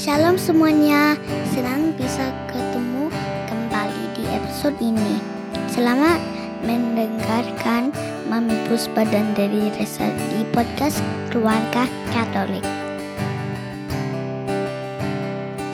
Shalom 0.00 0.40
semuanya, 0.40 1.12
senang 1.52 1.92
bisa 1.92 2.32
ketemu 2.48 3.12
kembali 3.52 4.04
di 4.16 4.24
episode 4.32 4.72
ini. 4.80 5.20
Selamat 5.68 6.16
mendengarkan 6.64 7.92
Mami 8.32 8.56
Puspa 8.64 9.04
dan 9.04 9.36
dari 9.36 9.68
Resa 9.76 10.08
di 10.32 10.48
podcast 10.56 11.04
Keluarga 11.28 11.84
Katolik. 12.16 12.64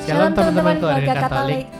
Shalom 0.02 0.34
teman-teman 0.34 0.74
keluarga 0.82 1.12
Katolik. 1.22 1.70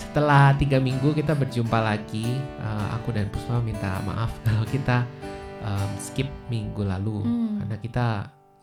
Setelah 0.00 0.56
tiga 0.56 0.80
minggu 0.80 1.12
kita 1.12 1.36
berjumpa 1.36 1.76
lagi, 1.76 2.40
uh, 2.56 2.96
aku 2.96 3.12
dan 3.12 3.28
Puspa 3.28 3.60
minta 3.60 4.00
maaf 4.08 4.32
kalau 4.48 4.64
kita 4.64 5.04
um, 5.60 5.90
skip 6.00 6.32
minggu 6.48 6.88
lalu 6.88 7.20
Hmm. 7.20 7.60
karena 7.60 7.76
kita 7.84 8.06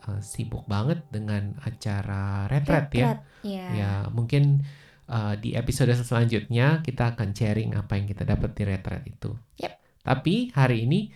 uh, 0.08 0.22
sibuk 0.24 0.68
banget 0.68 1.04
dengan 1.10 1.56
acara 1.64 2.48
retret 2.52 2.88
ya. 2.94 3.22
Iya. 3.44 3.66
Ya 3.74 3.92
mungkin 4.12 4.64
uh, 5.08 5.36
di 5.40 5.56
episode 5.56 5.92
selanjutnya 5.96 6.82
kita 6.84 7.16
akan 7.16 7.36
sharing 7.36 7.76
apa 7.76 8.00
yang 8.00 8.08
kita 8.08 8.24
dapat 8.24 8.52
di 8.56 8.64
retret 8.64 9.04
itu. 9.08 9.32
Yep. 9.60 9.74
Tapi 10.04 10.52
hari 10.52 10.84
ini 10.88 11.12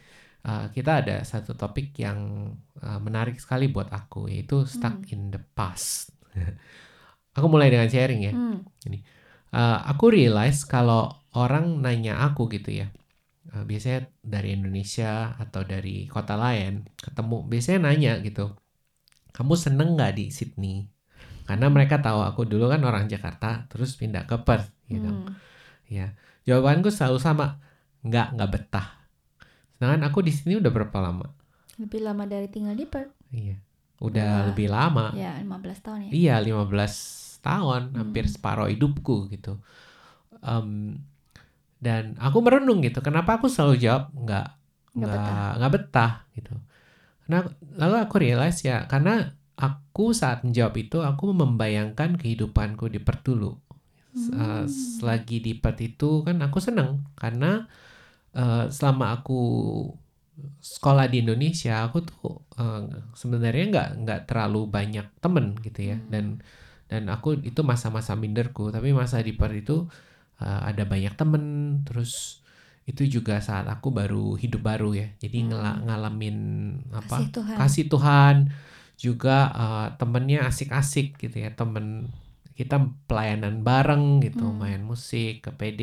uh, 0.48 0.72
kita 0.72 1.04
ada 1.04 1.16
satu 1.28 1.54
topik 1.60 1.92
yang 2.00 2.52
uh, 2.80 3.00
menarik 3.04 3.36
sekali 3.40 3.68
buat 3.68 3.92
aku 3.92 4.32
yaitu 4.32 4.64
stuck 4.64 5.04
Hmm. 5.04 5.12
in 5.14 5.22
the 5.36 5.42
past. 5.56 6.12
aku 7.38 7.48
mulai 7.52 7.70
dengan 7.70 7.92
sharing 7.92 8.22
ya. 8.24 8.34
Hmm. 8.34 8.64
Uh, 9.52 9.80
aku 9.88 10.12
realize 10.12 10.68
kalau 10.68 11.12
orang 11.36 11.80
nanya 11.80 12.20
aku 12.20 12.52
gitu 12.52 12.84
ya, 12.84 12.88
uh, 13.56 13.64
biasanya 13.64 14.12
dari 14.20 14.56
Indonesia 14.58 15.36
atau 15.40 15.64
dari 15.64 16.04
kota 16.10 16.36
lain 16.36 16.84
ketemu, 17.00 17.38
biasanya 17.48 17.80
nanya 17.88 18.14
gitu, 18.26 18.52
kamu 19.38 19.54
seneng 19.54 19.94
nggak 19.94 20.18
di 20.18 20.26
Sydney? 20.34 20.90
Karena 21.46 21.70
mereka 21.70 22.02
tahu 22.02 22.26
aku 22.26 22.44
dulu 22.44 22.68
kan 22.68 22.82
orang 22.82 23.06
Jakarta, 23.06 23.70
terus 23.70 23.94
pindah 23.96 24.26
ke 24.26 24.36
Perth, 24.42 24.74
gitu. 24.90 25.08
Hmm. 25.08 25.38
Ya, 25.88 26.18
jawabanku 26.44 26.90
selalu 26.90 27.22
sama, 27.22 27.62
nggak 28.02 28.34
nggak 28.36 28.50
betah. 28.52 28.88
Sedangkan 29.78 30.02
aku 30.10 30.26
di 30.26 30.34
sini 30.34 30.58
udah 30.58 30.68
berapa 30.74 30.98
lama? 31.00 31.30
Lebih 31.78 32.02
lama 32.04 32.26
dari 32.26 32.50
tinggal 32.50 32.74
di 32.74 32.84
Perth. 32.84 33.14
Iya, 33.30 33.62
udah 34.02 34.30
Wah. 34.34 34.46
lebih 34.52 34.68
lama. 34.68 35.06
Ya, 35.14 35.38
15 35.40 35.80
tahun 35.80 36.00
ya. 36.04 36.12
Iya, 36.12 36.36
15 36.44 36.94
tahun, 37.40 37.96
hampir 37.96 38.26
Hmm. 38.28 38.34
separuh 38.34 38.68
hidupku 38.68 39.30
gitu. 39.32 39.62
Em, 40.44 41.00
dan 41.78 42.18
aku 42.18 42.42
merenung 42.42 42.82
gitu, 42.84 43.00
kenapa 43.00 43.38
aku 43.38 43.48
selalu 43.48 43.78
jawab 43.80 44.10
nggak 44.12 44.48
Nggak 44.98 45.10
betah. 45.14 45.32
nggak 45.32 45.54
nggak 45.62 45.74
betah 45.78 46.12
gitu. 46.34 46.54
Nah, 47.32 47.42
lalu 47.82 47.96
aku 48.04 48.16
realize 48.24 48.60
ya, 48.64 48.88
karena 48.92 49.36
aku 49.58 50.14
saat 50.16 50.46
menjawab 50.46 50.76
itu 50.80 50.98
aku 51.04 51.34
membayangkan 51.42 52.16
kehidupanku 52.22 52.86
di 52.94 53.00
Perth 53.04 53.24
dulu. 53.28 53.52
Hmm. 54.18 54.66
selagi 54.66 55.38
di 55.46 55.54
Perth 55.62 55.82
itu 55.86 56.26
kan 56.26 56.42
aku 56.42 56.58
seneng 56.58 57.06
karena 57.22 57.70
eh, 58.36 58.66
selama 58.74 59.06
aku 59.18 59.42
sekolah 60.62 61.10
di 61.10 61.26
Indonesia 61.26 61.82
aku 61.86 61.98
tuh 62.06 62.46
eh, 62.62 62.82
sebenarnya 63.18 63.64
nggak 63.74 63.90
nggak 64.06 64.20
terlalu 64.30 64.70
banyak 64.70 65.06
temen 65.24 65.58
gitu 65.66 65.80
ya 65.94 65.98
Hmm. 65.98 66.10
dan 66.14 66.26
dan 66.88 67.04
aku 67.12 67.42
itu 67.44 67.62
masa-masa 67.68 68.14
minderku 68.16 68.70
tapi 68.72 68.94
masa 68.96 69.20
di 69.26 69.34
Perth 69.36 69.58
itu 69.58 69.76
eh, 70.42 70.62
ada 70.70 70.84
banyak 70.86 71.14
temen 71.18 71.44
terus 71.88 72.42
itu 72.88 73.04
juga 73.20 73.44
saat 73.44 73.68
aku 73.68 73.92
baru 73.92 74.40
hidup 74.40 74.62
baru 74.64 74.96
ya 74.96 75.08
jadi 75.20 75.38
Hmm. 75.44 75.48
ngela- 75.52 75.80
ngalamin 75.86 76.38
apa 76.96 77.06
Kasih 77.20 77.28
Tuhan. 77.36 77.56
kasih 77.60 77.86
Tuhan 77.92 78.36
juga 78.98 79.38
eh, 79.54 79.88
temennya 80.00 80.40
asik-asik 80.50 81.08
gitu 81.22 81.36
ya 81.44 81.50
temen 81.54 82.10
kita 82.58 82.76
pelayanan 83.06 83.62
bareng 83.62 84.24
gitu 84.26 84.46
Hmm. 84.50 84.58
main 84.58 84.82
musik 84.82 85.46
ke 85.46 85.52
PD 85.54 85.82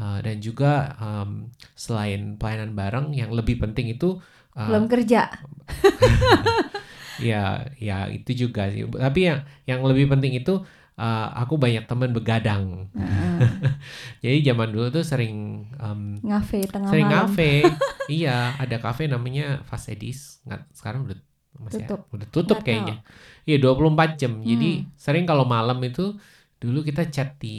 eh, 0.00 0.18
dan 0.24 0.36
juga 0.40 0.94
em, 1.00 1.30
selain 1.76 2.36
pelayanan 2.40 2.72
bareng 2.78 3.06
yang 3.12 3.30
lebih 3.34 3.56
penting 3.62 3.92
itu 3.92 4.16
eh, 4.56 4.64
Belum 4.68 4.86
kerja. 4.88 5.20
ya 7.20 7.64
ya 7.80 8.12
itu 8.12 8.30
juga 8.46 8.68
sih 8.68 8.84
tapi 8.92 9.20
yang 9.28 9.40
yang 9.64 9.80
lebih 9.88 10.06
penting 10.12 10.36
itu 10.36 10.60
eh, 10.96 11.28
aku 11.36 11.54
banyak 11.56 11.84
teman 11.84 12.10
begadang. 12.10 12.88
Heeh. 12.92 13.38
jadi 14.24 14.38
zaman 14.46 14.68
dulu 14.70 14.88
tuh 14.90 15.04
sering 15.04 15.36
em, 15.72 16.16
Ngafe 16.20 16.64
tengah 16.66 16.88
sering 16.88 17.06
malam. 17.06 17.28
kafe 17.28 17.50
iya 18.12 18.56
ada 18.56 18.76
kafe 18.76 19.04
namanya 19.04 19.60
Fasedis 19.62 20.40
nggak 20.42 20.72
sekarang 20.72 21.04
udah 21.04 21.18
masih 21.56 21.84
Tutup. 21.84 22.00
udah 22.10 22.26
tutup 22.28 22.58
Nggak 22.58 22.66
kayaknya. 22.66 22.96
iya 23.42 23.56
24 23.56 24.16
jam. 24.16 24.32
Jadi 24.40 24.70
Hmm. 24.78 24.86
sering 24.94 25.24
kalau 25.24 25.44
malam 25.44 25.76
itu 25.80 26.16
dulu 26.56 26.80
kita 26.80 27.04
chat 27.06 27.36
di 27.36 27.56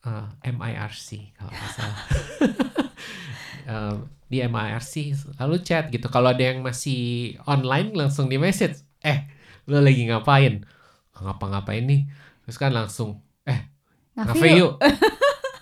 eh, 0.00 0.26
MIRC 0.44 1.08
kalau 1.34 1.50
nggak 1.50 1.70
salah. 1.70 1.98
Eh, 3.64 3.96
di 4.28 4.44
MIRC 4.44 4.94
lalu 5.40 5.56
chat 5.58 5.88
gitu. 5.88 6.04
Kalau 6.06 6.28
ada 6.28 6.44
yang 6.44 6.60
masih 6.60 7.00
online 7.44 7.96
langsung 7.96 8.28
di 8.28 8.36
message. 8.36 8.84
Eh 9.00 9.24
lo 9.64 9.80
lagi 9.80 10.04
ngapain? 10.04 10.60
"Nggak 11.08 11.22
ngapa-ngapain 11.24 11.80
nih 11.82 12.02
terus 12.44 12.56
kan 12.56 12.70
langsung 12.70 13.20
Ngafe 14.14 14.30
ngafe 14.30 14.46
yuk. 14.52 14.56
yuk 14.56 14.72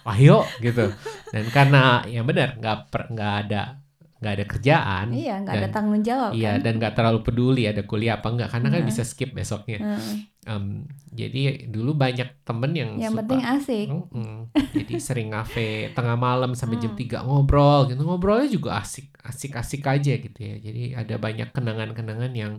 ayo 0.04 0.38
gitu 0.59 0.91
dan 1.31 1.44
karena 1.48 1.82
ya 2.04 2.20
benar 2.20 2.59
nggak 2.59 2.78
per- 2.88 3.09
nggak 3.09 3.34
ada 3.41 3.81
nggak 4.19 4.34
ada 4.34 4.47
kerjaan 4.47 5.06
Iya, 5.10 5.34
nggak 5.41 5.54
ada 5.56 5.69
tanggung 5.69 5.98
jawab 6.00 6.31
iya 6.31 6.54
kan. 6.54 6.62
dan 6.62 6.72
nggak 6.76 6.94
terlalu 6.94 7.19
peduli 7.20 7.65
ada 7.65 7.82
kuliah 7.82 8.15
apa 8.16 8.28
enggak 8.28 8.50
karena 8.50 8.69
kan 8.69 8.78
Nah. 8.78 8.87
bisa 8.87 9.03
skip 9.03 9.31
besoknya 9.32 9.78
Heeh. 9.81 10.15
Em, 10.43 10.65
jadi 11.09 11.41
dulu 11.66 11.94
banyak 11.97 12.43
temen 12.43 12.70
yang 12.72 12.91
Yang 12.99 13.14
suka 13.14 13.20
penting 13.20 13.43
asik. 13.49 13.87
Mm-mm. 13.88 14.34
jadi 14.75 14.94
sering 14.99 15.28
ngafe 15.31 15.69
tengah 15.93 16.14
malam 16.14 16.50
sampai 16.53 16.76
jam 16.76 16.93
Hmm. 16.93 17.00
3 17.00 17.22
ngobrol 17.22 17.81
gitu 17.87 18.03
ngobrolnya 18.03 18.47
juga 18.49 18.70
asik 18.76 19.10
asik 19.22 19.54
asik 19.54 19.82
aja 19.84 20.12
gitu 20.12 20.38
ya 20.38 20.59
jadi 20.60 20.82
ada 20.99 21.14
banyak 21.16 21.50
kenangan-kenangan 21.50 22.32
yang 22.32 22.59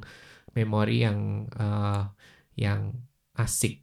memori 0.50 1.00
yang 1.02 1.20
eh, 1.50 2.02
yang 2.56 2.96
asik 3.34 3.83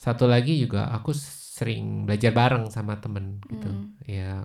satu 0.00 0.24
lagi 0.24 0.56
juga 0.56 0.88
aku 0.88 1.12
sering 1.12 2.08
belajar 2.08 2.32
bareng 2.32 2.72
sama 2.72 2.96
temen 2.96 3.36
gitu 3.44 3.68
Hmm. 3.68 4.00
ya 4.02 4.40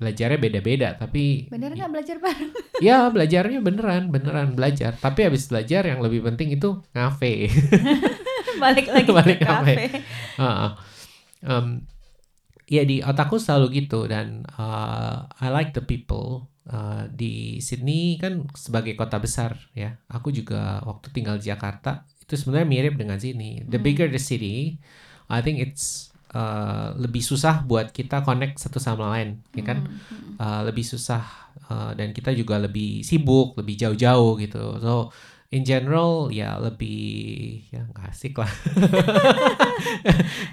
belajarnya 0.00 0.40
beda-beda 0.40 0.88
tapi 0.96 1.46
Bener 1.46 1.70
nggak 1.70 1.92
belajar 1.92 2.16
bareng? 2.16 2.50
ya 2.86 3.06
belajarnya 3.06 3.60
beneran 3.60 4.08
beneran 4.08 4.56
belajar 4.56 4.96
tapi 4.96 5.28
habis 5.28 5.46
belajar 5.46 5.84
yang 5.84 6.00
lebih 6.00 6.24
penting 6.24 6.50
itu 6.50 6.80
ngafe 6.90 7.52
Balik 8.60 8.88
lagi 8.88 9.08
Balik 9.08 9.38
ke 9.40 9.46
kafe. 9.46 9.74
Heeh. 10.36 10.70
Em, 11.40 11.66
ya 12.66 12.82
di 12.84 13.00
otakku 13.00 13.36
selalu 13.36 13.84
gitu 13.84 14.04
dan 14.04 14.44
uh, 14.56 15.28
I 15.38 15.48
like 15.52 15.76
the 15.76 15.84
people 15.84 16.48
Uh, 16.70 17.10
di 17.10 17.58
Sydney 17.58 18.14
kan 18.14 18.46
sebagai 18.54 18.94
kota 18.94 19.18
besar 19.18 19.58
ya 19.74 19.98
aku 20.06 20.30
juga 20.30 20.78
waktu 20.86 21.10
tinggal 21.10 21.34
di 21.34 21.50
Jakarta 21.50 22.06
itu 22.30 22.38
sebenarnya 22.38 22.68
mirip 22.70 22.94
dengan 22.94 23.18
sini 23.18 23.66
the 23.66 23.74
Hmm. 23.74 23.82
bigger 23.82 24.06
the 24.06 24.22
city 24.22 24.78
I 25.26 25.42
think 25.42 25.58
it's 25.58 26.14
uh, 26.30 26.94
lebih 26.94 27.18
susah 27.20 27.66
buat 27.66 27.90
kita 27.90 28.22
connect 28.22 28.62
satu 28.62 28.78
sama 28.78 29.10
lain 29.18 29.42
ya 29.50 29.66
kan 29.66 29.82
Hmm, 29.82 29.98
hmm. 29.98 30.34
uh, 30.38 30.62
lebih 30.62 30.86
susah 30.86 31.26
uh, 31.66 31.90
dan 31.98 32.14
kita 32.14 32.30
juga 32.30 32.62
lebih 32.62 33.02
sibuk, 33.02 33.58
lebih 33.58 33.74
jauh-jauh 33.74 34.38
gitu. 34.38 34.78
So 34.78 35.10
in 35.50 35.66
general 35.66 36.30
ya 36.30 36.62
lebih 36.62 37.02
ya 37.74 37.82
nggak 37.90 38.06
asik 38.14 38.38
lah. 38.38 38.46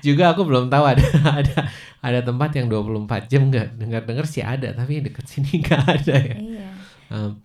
juga 0.06 0.34
aku 0.34 0.42
belum 0.46 0.70
tahu 0.74 0.84
ada 0.86 1.06
ada 1.42 1.58
ada 2.02 2.20
tempat 2.26 2.50
yang 2.58 2.66
24 2.70 3.30
jam 3.30 3.50
nggak 3.50 3.78
dengar-dengar 3.78 4.26
sih 4.26 4.42
ada 4.42 4.74
tapi 4.74 5.06
deket 5.06 5.26
sini 5.30 5.58
nggak 5.64 5.84
ada 5.86 6.16
ya. 6.18 6.38
Iya. 6.38 6.68
Um, 7.08 7.40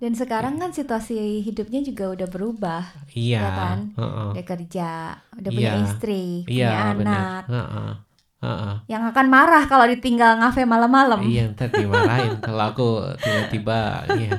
Dan 0.00 0.16
sekarang 0.16 0.56
kan 0.56 0.72
situasi 0.72 1.44
hidupnya 1.44 1.84
juga 1.84 2.08
udah 2.08 2.24
berubah. 2.26 2.82
iya. 3.12 3.44
Ya 3.44 3.50
kan? 3.52 3.78
heeh. 3.94 4.28
Udah 4.32 4.44
kerja, 4.48 4.90
udah 5.36 5.50
punya 5.52 5.72
Iya. 5.76 5.84
istri, 5.84 6.24
Iya 6.48 6.68
punya 6.72 6.84
benar. 6.96 7.20
anak. 7.20 7.44
Heeh. 7.46 7.90
Heeh. 8.40 8.74
Yang 8.88 9.02
akan 9.12 9.26
marah 9.28 9.64
kalau 9.68 9.84
ditinggal 9.84 10.40
ngafe 10.40 10.64
malam-malam. 10.64 11.20
Iya 11.20 11.52
ntar 11.52 11.68
dimarahin 11.68 12.40
kalau 12.48 12.72
aku 12.72 12.88
tiba-tiba 13.20 14.08
ya, 14.16 14.32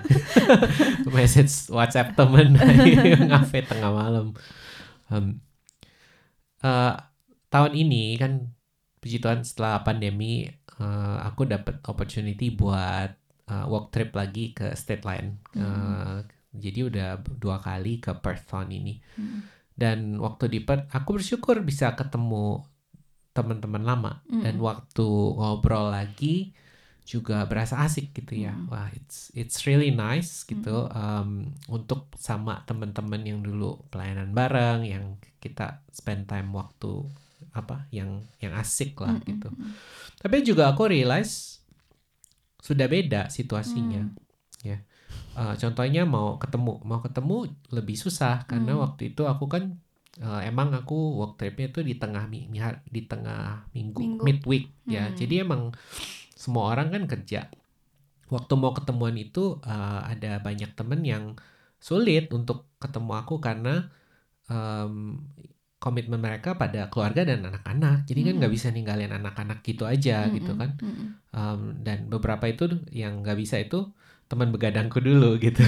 message 1.14 1.70
WhatsApp 1.70 2.18
temen 2.18 2.58
ngafe 3.30 3.62
tengah 3.62 3.94
malam. 3.94 4.34
Em, 5.14 5.38
eh, 6.66 6.94
tahun 7.54 7.74
ini 7.78 8.18
kan 8.18 8.50
puji 8.98 9.22
Tuhan 9.22 9.46
setelah 9.46 9.86
pandemi 9.86 10.50
eh, 10.82 11.18
aku 11.22 11.46
dapat 11.46 11.78
opportunity 11.86 12.50
buat 12.50 13.21
eh, 13.52 13.66
work 13.68 13.92
trip 13.92 14.16
lagi 14.16 14.56
ke 14.56 14.72
state 14.80 15.04
line. 15.04 15.44
Eh, 15.60 16.24
jadi 16.56 16.80
udah 16.88 17.10
dua 17.36 17.60
kali 17.60 18.00
ke 18.00 18.16
Perth 18.16 18.48
tahun 18.48 18.72
ini. 18.72 18.94
Hmm. 19.20 19.44
Dan 19.76 20.16
waktu 20.24 20.48
di 20.48 20.60
Perth 20.64 20.88
aku 20.96 21.20
bersyukur 21.20 21.60
bisa 21.64 21.92
ketemu 22.00 22.64
teman-teman 23.32 23.84
lama 23.88 24.20
Mm-mm. 24.28 24.44
dan 24.44 24.60
waktu 24.60 25.08
ngobrol 25.08 25.88
lagi 25.88 26.52
juga 27.08 27.48
berasa 27.48 27.80
asik 27.80 28.12
gitu 28.12 28.44
ya. 28.44 28.54
Mm. 28.54 28.68
Wah, 28.68 28.88
it's 28.92 29.32
it's 29.34 29.64
really 29.64 29.90
nice 29.92 30.44
gitu 30.44 30.92
um, 30.92 31.50
untuk 31.72 32.12
sama 32.20 32.62
teman-teman 32.68 33.24
yang 33.24 33.40
dulu 33.40 33.84
pelayanan 33.88 34.36
bareng, 34.36 34.84
yang 34.86 35.16
kita 35.40 35.82
spend 35.92 36.28
time 36.28 36.52
waktu 36.54 37.08
apa 37.56 37.90
yang 37.90 38.22
yang 38.40 38.54
asik 38.56 38.96
lah 39.00 39.18
Mm, 39.18 39.24
mm, 39.24 39.28
gitu. 39.32 39.50
mm. 39.50 39.72
Tapi 40.22 40.36
juga 40.46 40.72
aku 40.72 40.92
realize 40.92 41.61
sudah 42.62 42.86
beda 42.86 43.28
situasinya. 43.28 44.08
Hmm. 44.08 44.16
Ya. 44.62 44.78
Uh, 45.36 45.58
contohnya 45.60 46.06
mau 46.08 46.38
ketemu, 46.38 46.80
mau 46.88 47.02
ketemu 47.02 47.50
lebih 47.74 47.98
susah 48.00 48.46
karena 48.48 48.78
Hmm. 48.78 48.84
waktu 48.86 49.12
itu 49.12 49.26
aku 49.28 49.50
kan 49.50 49.82
uh, 50.22 50.40
emang 50.46 50.72
aku 50.72 51.18
work 51.20 51.42
tripnya 51.42 51.74
itu 51.74 51.82
di 51.84 51.96
tengah 51.98 52.30
mi- 52.30 52.48
di 52.88 53.02
tengah 53.10 53.66
minggu, 53.76 54.00
Minggu. 54.00 54.24
midweek 54.24 54.66
ya. 54.88 55.10
Hmm. 55.10 55.18
Jadi 55.18 55.36
emang 55.42 55.62
semua 56.38 56.72
orang 56.72 56.94
kan 56.94 57.04
kerja. 57.10 57.50
Waktu 58.32 58.54
mau 58.56 58.72
ketemuan 58.72 59.18
itu 59.20 59.60
uh, 59.60 60.00
ada 60.08 60.40
banyak 60.40 60.72
temen 60.78 61.04
yang 61.04 61.36
sulit 61.82 62.32
untuk 62.32 62.72
ketemu 62.80 63.12
aku 63.20 63.42
karena 63.44 63.90
um, 64.48 65.20
komitmen 65.84 66.22
mereka 66.22 66.56
pada 66.62 66.88
keluarga 66.94 67.22
dan 67.26 67.42
anak-anak. 67.50 68.06
Jadi 68.10 68.22
kan 68.28 68.34
Hmm. 68.36 68.40
nggak 68.40 68.54
bisa 68.54 68.68
ninggalin 68.76 69.12
anak-anak 69.12 69.60
gitu 69.66 69.84
aja 69.90 70.30
Mm, 70.30 70.34
gitu 70.38 70.52
mm, 70.54 70.60
kan. 70.62 70.72
Um, 71.34 71.62
dan 71.86 72.08
beberapa 72.14 72.46
itu 72.48 72.66
yang 72.94 73.26
nggak 73.26 73.38
bisa 73.40 73.58
itu 73.66 73.90
teman 74.30 74.50
begadangku 74.56 75.00
dulu 75.04 75.36
gitu. 75.46 75.64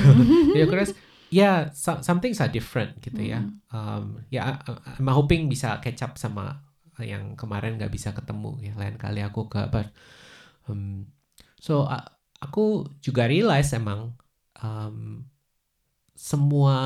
Jadi 0.54 0.60
aku 0.64 0.74
rasa 0.78 0.94
ya 1.34 1.74
so- 1.74 2.02
some 2.06 2.22
things 2.24 2.40
are 2.44 2.52
different 2.52 3.02
gitu 3.02 3.22
ya. 3.34 3.42
Mm. 3.42 3.58
Um, 3.74 4.04
ya 4.30 4.42
I- 4.64 4.80
I'm 5.02 5.10
hoping 5.12 5.50
bisa 5.50 5.82
catch 5.84 6.06
up 6.06 6.14
sama 6.22 6.62
yang 7.02 7.34
kemarin 7.34 7.82
nggak 7.82 7.90
bisa 7.90 8.14
ketemu 8.14 8.62
ya. 8.62 8.74
Lain 8.78 8.96
kali 9.02 9.20
aku 9.26 9.50
ke 9.50 9.66
but, 9.74 9.90
um, 10.70 11.08
so 11.60 11.88
a- 11.88 12.10
aku 12.44 12.86
juga 13.02 13.26
realize 13.28 13.74
emang 13.76 14.14
um, 14.62 15.26
semua 16.16 16.78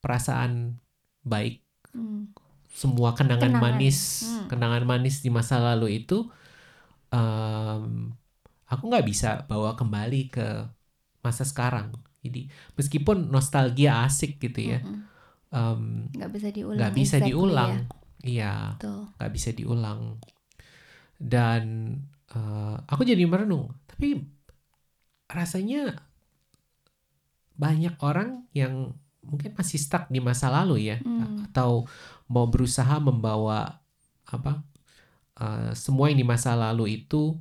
perasaan 0.00 0.80
baik 1.22 1.60
Mm. 1.94 2.30
semua 2.70 3.12
kenangan, 3.18 3.50
Kenangan. 3.50 3.62
manis, 3.62 3.98
Hmm. 4.24 4.46
kenangan 4.46 4.84
manis 4.86 5.20
di 5.20 5.28
masa 5.28 5.58
lalu 5.58 6.00
itu, 6.00 6.30
em, 7.10 8.14
aku 8.70 8.82
nggak 8.86 9.06
bisa 9.06 9.42
bawa 9.50 9.74
kembali 9.74 10.30
ke 10.30 10.46
masa 11.20 11.42
sekarang. 11.44 11.92
Jadi 12.22 12.46
meskipun 12.78 13.28
nostalgia 13.32 14.04
asik 14.06 14.38
gitu 14.38 14.60
ya, 14.76 14.80
Mm-mm. 14.84 15.02
em, 15.50 15.82
nggak 16.14 16.30
bisa 16.30 16.48
diulang 16.54 16.78
nggak 16.78 16.92
bisa 16.94 17.16
exactly 17.18 17.28
diulang, 17.34 17.74
ya. 17.74 17.82
iya, 18.22 18.54
Betul. 18.78 19.00
nggak 19.18 19.32
bisa 19.34 19.50
diulang. 19.52 20.00
Dan 21.20 21.62
eh, 22.30 22.76
aku 22.86 23.02
jadi 23.02 23.26
merenung, 23.26 23.74
tapi 23.90 24.22
rasanya 25.30 25.98
banyak 27.54 27.94
orang 28.00 28.48
yang 28.56 28.96
mungkin 29.20 29.52
masih 29.52 29.76
stuck 29.76 30.08
di 30.08 30.18
masa 30.18 30.48
lalu 30.48 30.88
ya, 30.88 30.96
Hmm. 31.00 31.44
atau 31.46 31.84
mau 32.26 32.46
berusaha 32.46 32.96
membawa 32.98 33.80
apa 34.24 34.62
eh, 35.36 35.72
semua 35.72 36.08
yang 36.08 36.18
di 36.18 36.26
masa 36.26 36.52
lalu 36.52 37.00
itu 37.00 37.36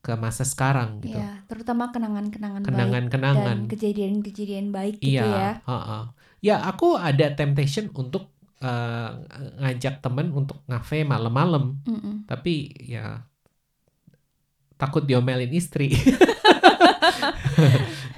ke 0.00 0.12
masa 0.14 0.44
sekarang 0.44 1.00
gitu. 1.00 1.16
Iya, 1.16 1.46
terutama 1.48 1.88
kenangan-kenangan 1.88 2.60
baik 2.60 2.68
Kenangan-kenangan. 2.68 3.58
dan 3.64 3.70
kejadian-kejadian 3.72 4.68
baik 4.68 5.00
gitu 5.00 5.16
Iya, 5.16 5.24
ya. 5.24 5.52
heeh. 5.64 6.02
Ya, 6.44 6.56
aku 6.60 6.94
ada 6.94 7.32
temptation 7.32 7.88
untuk 7.94 8.28
eh, 8.60 9.10
ngajak 9.58 10.00
temen 10.00 10.28
untuk 10.30 10.60
ngafe 10.64 11.04
malam-malam, 11.04 11.80
Mm-mm. 11.84 12.24
tapi 12.24 12.68
ya 12.80 13.24
takut 14.74 15.04
diomelin 15.04 15.52
istri. 15.52 15.92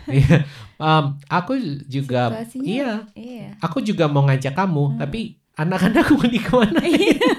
Iya. 0.07 0.47
Em, 0.77 1.05
aku 1.27 1.53
juga 1.87 2.31
Situasinya, 2.31 2.67
iya, 2.69 2.93
Iya. 3.13 3.47
aku 3.59 3.81
juga 3.81 4.07
mau 4.07 4.23
ngajak 4.23 4.53
kamu, 4.53 4.85
Hmm. 4.93 4.99
tapi 5.01 5.21
anak-anak 5.55 6.05
mau 6.13 6.27
di 6.27 6.37
ke 6.37 6.53
mana? 6.53 6.81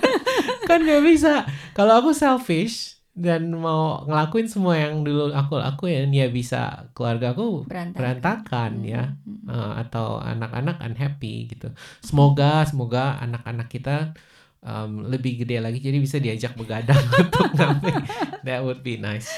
kan 0.68 0.80
nggak 0.82 1.04
bisa. 1.06 1.46
Kalau 1.72 2.02
aku 2.02 2.12
selfish 2.12 2.98
dan 3.14 3.50
mau 3.50 4.04
ngelakuin 4.04 4.46
semua 4.46 4.76
yang 4.76 5.02
dulu 5.02 5.30
aku 5.32 5.58
lakuin, 5.58 6.10
ya 6.10 6.28
bisa 6.28 6.90
keluarga 6.92 7.32
aku 7.32 7.66
Berantakan. 7.66 7.98
berantakan 7.98 8.72
ya. 8.84 9.04
Mm-mm. 9.22 9.48
Uh, 9.48 9.74
atau 9.80 10.18
anak-anak 10.18 10.78
unhappy 10.82 11.48
gitu. 11.48 11.72
Semoga 12.02 12.66
semoga 12.66 13.18
anak-anak 13.18 13.70
kita 13.70 14.12
um, 14.60 15.08
lebih 15.08 15.40
gede 15.42 15.62
lagi 15.62 15.78
jadi 15.78 15.98
bisa 15.98 16.18
diajak 16.18 16.54
begadang 16.54 17.00
untuk 17.22 17.48
ngapain. 17.54 18.02
That 18.44 18.62
would 18.62 18.82
be 18.82 18.98
nice. 18.98 19.30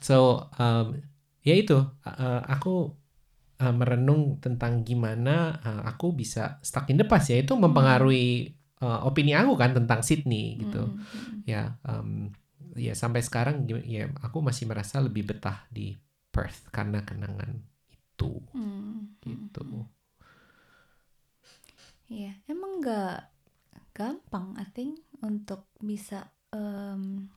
So 0.00 0.46
um, 0.56 0.98
ya 1.40 1.54
itu 1.56 1.76
uh, 2.04 2.40
aku 2.44 2.92
uh, 3.60 3.74
merenung 3.74 4.40
tentang 4.40 4.84
gimana 4.84 5.56
uh, 5.60 5.82
aku 5.88 6.12
bisa 6.12 6.60
stuck 6.60 6.88
in 6.92 7.00
the 7.00 7.06
past 7.08 7.32
ya 7.32 7.40
itu 7.40 7.56
mempengaruhi 7.56 8.52
uh, 8.84 9.04
opini 9.08 9.32
aku 9.36 9.56
kan 9.56 9.72
tentang 9.76 10.00
Sydney 10.04 10.60
gitu. 10.60 10.84
Mm-mm. 10.84 11.00
Mm-mm. 11.00 11.48
Ya 11.48 11.80
um, 11.84 12.32
ya 12.76 12.94
sampai 12.94 13.20
sekarang 13.24 13.66
ya 13.66 14.08
aku 14.22 14.40
masih 14.44 14.68
merasa 14.70 15.02
lebih 15.02 15.26
betah 15.26 15.66
di 15.72 15.96
Perth 16.30 16.70
karena 16.70 17.02
kenangan 17.02 17.58
itu 17.90 18.42
Mm. 18.54 19.16
gitu. 19.24 19.86
Iya, 22.10 22.34
emang 22.50 22.82
nggak 22.82 23.18
gampang, 23.94 24.58
I 24.58 24.66
think, 24.74 24.98
untuk 25.22 25.70
bisa 25.78 26.26
em, 26.50 27.30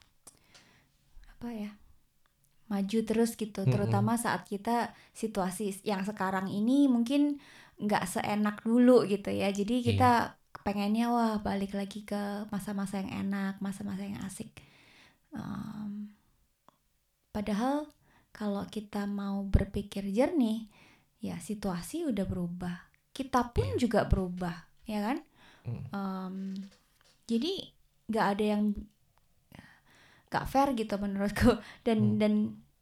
apa 1.30 1.48
ya 1.54 1.70
maju 2.72 2.98
terus 3.04 3.36
gitu, 3.36 3.68
terutama 3.68 4.16
saat 4.16 4.48
kita 4.48 4.90
situasi 5.12 5.84
yang 5.84 6.02
sekarang 6.08 6.48
ini 6.48 6.88
mungkin 6.88 7.38
nggak 7.78 8.04
seenak 8.08 8.62
dulu 8.64 9.04
gitu 9.04 9.28
ya. 9.30 9.48
Jadi 9.52 9.84
Iya. 9.84 9.86
kita 9.92 10.12
pengennya 10.64 11.12
wah 11.12 11.34
balik 11.44 11.76
lagi 11.76 12.06
ke 12.08 12.48
masa-masa 12.48 13.02
yang 13.04 13.28
enak, 13.28 13.60
masa-masa 13.60 14.02
yang 14.06 14.20
asik. 14.24 14.48
Em, 15.34 16.08
padahal 17.34 17.90
kalau 18.34 18.64
kita 18.66 19.06
mau 19.06 19.44
berpikir 19.46 20.06
jernih, 20.10 20.66
ya 21.20 21.36
situasi 21.40 22.04
udah 22.08 22.24
berubah 22.26 22.76
kita 23.14 23.54
pun 23.54 23.78
Iya. 23.78 23.80
juga 23.80 24.00
berubah 24.10 24.56
ya 24.84 25.00
kan 25.00 25.18
Mm. 25.64 25.84
Em, 25.96 26.36
jadi 27.24 27.72
nggak 28.04 28.26
ada 28.36 28.44
yang 28.44 28.62
nggak 30.34 30.48
fair 30.50 30.74
gitu 30.74 30.98
menurutku. 30.98 31.54
Dan 31.86 31.98
Hmm. 31.98 32.18
dan 32.18 32.32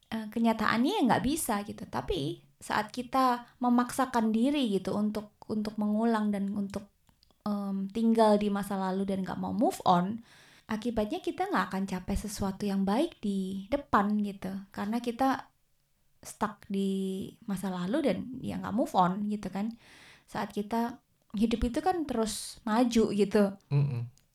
eh, 0.09 0.27
kenyataannya 0.33 0.93
ya 0.97 1.03
nggak 1.09 1.25
bisa 1.25 1.61
gitu. 1.69 1.85
Tapi 1.85 2.41
saat 2.57 2.89
kita 2.89 3.45
memaksakan 3.61 4.33
diri 4.33 4.73
gitu 4.73 4.97
untuk 4.97 5.37
untuk 5.51 5.77
mengulang 5.77 6.33
dan 6.33 6.49
untuk 6.55 6.89
em, 7.45 7.91
tinggal 7.91 8.39
di 8.41 8.49
masa 8.49 8.79
lalu 8.81 9.03
dan 9.05 9.27
nggak 9.27 9.37
mau 9.37 9.53
move 9.53 9.83
on 9.85 10.23
akibatnya 10.71 11.21
kita 11.21 11.51
nggak 11.51 11.65
akan 11.69 11.85
capai 11.85 12.17
sesuatu 12.17 12.65
yang 12.65 12.87
baik 12.87 13.19
di 13.21 13.67
depan 13.69 14.17
gitu. 14.25 14.49
Karena 14.73 15.03
kita 15.03 15.51
stuck 16.23 16.63
di 16.71 17.27
masa 17.51 17.69
lalu 17.69 17.99
dan 18.07 18.19
ya 18.41 18.57
nggak 18.57 18.73
move 18.73 18.95
on 18.95 19.27
gitu 19.29 19.51
kan. 19.53 19.75
Saat 20.25 20.55
kita 20.55 20.97
hidup 21.35 21.61
itu 21.67 21.79
kan 21.83 22.07
terus 22.09 22.63
maju 22.65 23.05
gitu. 23.13 23.53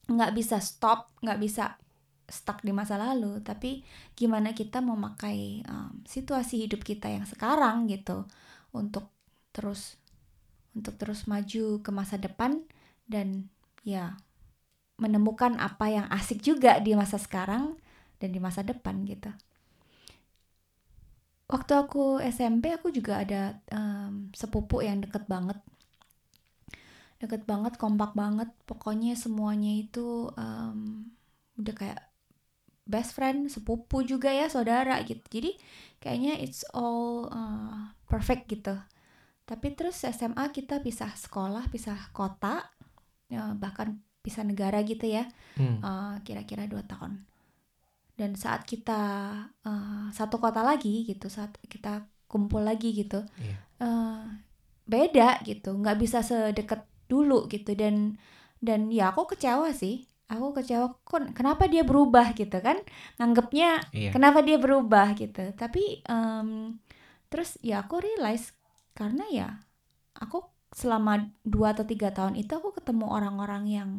Nggak 0.08 0.32
bisa 0.38 0.58
stop 0.62 1.10
nggak 1.24 1.40
bisa 1.42 1.64
stuck 2.28 2.60
di 2.60 2.76
masa 2.76 3.00
lalu 3.00 3.40
tapi 3.40 3.88
gimana 4.14 4.52
kita 4.52 4.84
memakai 4.84 5.64
um, 5.64 6.04
situasi 6.04 6.68
hidup 6.68 6.84
kita 6.84 7.08
yang 7.08 7.24
sekarang 7.24 7.88
gitu 7.88 8.28
untuk 8.76 9.08
terus 9.56 9.96
untuk 10.76 11.00
terus 11.00 11.26
maju 11.26 11.80
ke 11.82 11.90
masa 11.90 12.20
depan 12.20 12.62
dan 13.08 13.48
ya 13.88 14.20
menemukan 15.00 15.56
apa 15.58 15.88
yang 15.88 16.06
asik 16.12 16.44
juga 16.44 16.78
di 16.84 16.94
masa 16.94 17.16
sekarang 17.18 17.78
dan 18.18 18.30
di 18.34 18.42
masa 18.42 18.66
depan 18.66 19.06
gitu. 19.06 19.30
Waktu 21.48 21.74
aku 21.80 22.20
SMP 22.20 22.76
aku 22.76 22.92
juga 22.92 23.24
ada 23.24 23.56
um, 23.72 24.28
sepupu 24.36 24.84
yang 24.84 25.00
deket 25.00 25.30
banget. 25.32 25.56
Deket 27.24 27.48
banget 27.48 27.80
kompak 27.80 28.12
banget. 28.18 28.52
Pokoknya 28.68 29.16
semuanya 29.16 29.72
itu 29.72 30.28
um, 30.36 31.08
udah 31.56 31.74
kayak 31.78 32.02
best 32.88 33.12
friend 33.14 33.52
sepupu 33.52 34.02
juga 34.02 34.32
ya 34.32 34.48
saudara 34.48 35.04
gitu. 35.04 35.22
Jadi 35.28 35.52
kayaknya 36.00 36.40
it's 36.40 36.64
all 36.72 37.28
uh, 37.28 37.92
perfect 38.08 38.48
gitu. 38.48 38.74
Tapi 39.44 39.76
terus 39.76 40.02
SMA 40.02 40.52
kita 40.52 40.80
pisah 40.80 41.12
sekolah 41.12 41.68
pisah 41.68 42.12
kota 42.12 42.68
ya, 43.28 43.52
bahkan 43.54 44.00
pisah 44.20 44.44
negara 44.44 44.84
gitu 44.84 45.08
ya 45.08 45.28
Hmm. 45.56 45.80
uh, 45.80 46.16
kira-kira 46.22 46.68
dua 46.68 46.84
tahun. 46.84 47.24
Dan 48.18 48.34
saat 48.34 48.66
kita 48.66 49.00
uh, 49.62 50.08
satu 50.10 50.38
kota 50.38 50.62
lagi 50.62 51.06
gitu 51.06 51.30
saat 51.30 51.54
kita 51.66 52.08
kumpul 52.28 52.60
lagi 52.60 52.92
gitu 52.92 53.24
Iya. 53.38 53.56
uh, 53.80 54.24
beda 54.84 55.44
gitu. 55.44 55.76
Nggak 55.76 55.98
bisa 55.98 56.20
sedekat 56.22 56.84
dulu 57.08 57.48
gitu. 57.48 57.72
Dan 57.72 58.18
dan 58.60 58.90
ya 58.90 59.14
aku 59.14 59.32
kecewa 59.32 59.70
sih 59.72 60.04
aku 60.28 60.60
kecewa 60.60 60.92
kok 61.02 61.32
kenapa 61.32 61.68
dia 61.68 61.84
berubah? 61.84 62.36
gitu 62.36 62.60
kan. 62.60 62.78
Nganggapnya 63.16 63.92
Iya. 63.92 64.12
kenapa 64.12 64.44
dia 64.44 64.60
berubah? 64.60 65.16
gitu. 65.16 65.56
Tapi 65.56 66.04
em, 66.04 66.78
terus 67.28 67.56
ya 67.60 67.84
aku 67.84 68.00
realize 68.00 68.52
karena 68.92 69.24
ya 69.32 69.48
aku 70.16 70.44
selama 70.76 71.32
dua 71.48 71.72
atau 71.72 71.88
tiga 71.88 72.12
tahun 72.12 72.36
itu 72.36 72.52
aku 72.52 72.76
ketemu 72.76 73.08
orang-orang 73.08 73.64
yang 73.68 73.90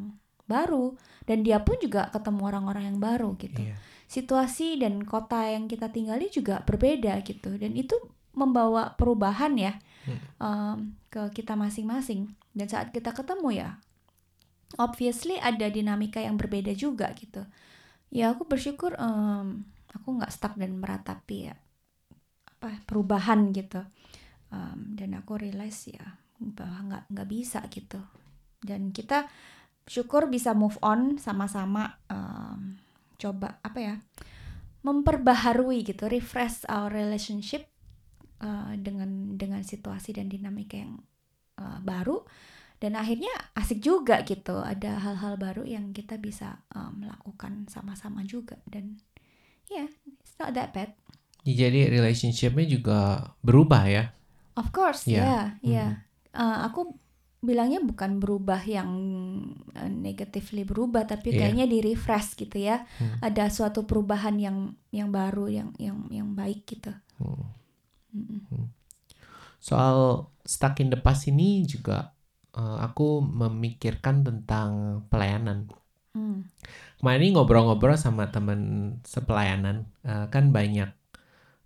baru 0.44 0.96
dan 1.28 1.44
dia 1.44 1.60
pun 1.60 1.76
juga 1.80 2.08
ketemu 2.08 2.40
orang-orang 2.44 2.92
yang 2.94 2.98
baru 3.00 3.36
gitu. 3.36 3.64
Iya. 3.64 3.76
situasi 4.08 4.80
dan 4.80 5.04
kota 5.04 5.44
yang 5.44 5.68
kita 5.68 5.92
tinggali 5.92 6.32
juga 6.32 6.64
berbeda 6.64 7.20
gitu 7.28 7.60
dan 7.60 7.76
itu 7.76 7.92
membawa 8.32 8.96
perubahan 8.96 9.52
ya 9.52 9.76
em, 10.40 10.96
ke 11.08 11.28
kita 11.32 11.52
masing-masing. 11.52 12.32
Dan 12.56 12.66
saat 12.66 12.88
kita 12.88 13.12
ketemu 13.12 13.48
ya 13.52 13.68
obviously 14.76 15.40
ada 15.40 15.72
dinamika 15.72 16.20
yang 16.20 16.36
berbeda 16.36 16.76
juga 16.76 17.08
gitu. 17.16 17.46
Ya 18.12 18.36
aku 18.36 18.44
bersyukur 18.44 18.92
em, 19.00 19.64
aku 19.88 20.08
nggak 20.20 20.32
stuck 20.32 20.54
dan 20.60 20.76
meratapi 20.76 21.48
ya 21.48 21.56
apa 22.58 22.84
perubahan 22.84 23.48
gitu. 23.56 23.80
Em, 24.52 24.92
dan 24.92 25.16
aku 25.16 25.40
realize 25.40 25.88
ya 25.88 26.04
bahwa 26.36 26.92
nggak 26.92 27.04
nggak 27.08 27.28
bisa 27.32 27.64
gitu. 27.72 28.00
Dan 28.60 28.92
kita 28.92 29.24
syukur 29.88 30.28
bisa 30.28 30.52
move 30.52 30.76
on 30.84 31.16
sama-sama 31.16 31.96
em, 32.12 32.76
coba 33.16 33.58
apa 33.64 33.78
ya 33.80 33.96
memperbaharui 34.86 35.82
gitu 35.82 36.06
refresh 36.06 36.62
our 36.70 36.88
relationship 36.88 37.66
uh, 38.42 38.72
dengan 38.78 39.34
dengan 39.34 39.62
situasi 39.66 40.14
dan 40.14 40.30
dinamika 40.30 40.78
yang 40.78 41.02
uh, 41.58 41.82
baru 41.82 42.22
dan 42.78 42.94
akhirnya 42.94 43.30
asik 43.54 43.82
juga 43.82 44.22
gitu 44.22 44.62
ada 44.62 44.98
hal-hal 44.98 45.34
baru 45.34 45.66
yang 45.66 45.90
kita 45.90 46.14
bisa 46.16 46.62
um, 46.72 47.02
melakukan 47.02 47.66
sama-sama 47.66 48.22
juga 48.22 48.58
dan 48.70 48.98
ya 49.66 49.84
yeah, 49.84 49.88
it's 50.18 50.34
not 50.38 50.54
that 50.54 50.70
bad 50.70 50.94
Jadi 51.42 51.88
relationshipnya 51.88 52.66
juga 52.68 52.98
berubah 53.40 53.82
ya. 53.88 54.04
of 54.54 54.68
course 54.70 55.04
ya 55.04 55.56
ya 55.60 56.04
Uh, 56.28 56.60
aku 56.68 56.92
bilangnya 57.40 57.80
bukan 57.80 58.20
berubah 58.20 58.60
yang 58.62 58.90
uh, 59.74 59.90
negatively 59.90 60.62
berubah 60.62 61.08
tapi 61.08 61.32
Iya. 61.32 61.50
kayaknya 61.50 61.66
di 61.66 61.78
refresh 61.80 62.36
gitu 62.36 62.62
ya 62.62 62.84
Hmm. 63.00 63.16
ada 63.24 63.48
suatu 63.48 63.88
perubahan 63.88 64.36
yang 64.36 64.56
yang 64.92 65.08
baru 65.08 65.48
yang 65.48 65.72
yang 65.80 66.04
yang 66.12 66.28
baik 66.36 66.68
gitu 66.68 66.92
Hmm. 67.16 67.48
Mm-mm. 68.12 68.70
Soal 69.58 70.28
stuck 70.44 70.78
in 70.78 70.88
the 70.88 71.00
past 71.00 71.26
ini 71.26 71.64
juga 71.64 72.14
eh, 72.58 72.76
aku 72.82 73.22
memikirkan 73.22 74.26
tentang 74.26 75.02
pelayanan. 75.06 75.70
Hmm. 76.12 76.50
Kemarin 76.98 77.22
ini 77.22 77.30
ngobrol-ngobrol 77.38 77.94
sama 77.94 78.34
teman 78.34 78.98
sepelayanan, 79.06 79.86
eh, 80.02 80.26
kan 80.28 80.50
banyak 80.50 80.90